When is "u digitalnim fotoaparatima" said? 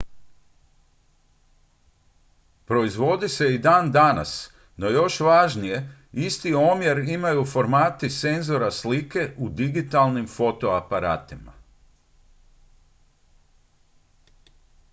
9.37-11.53